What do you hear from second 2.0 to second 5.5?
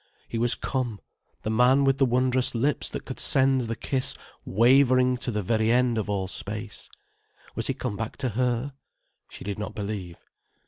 wondrous lips that could send the kiss wavering to the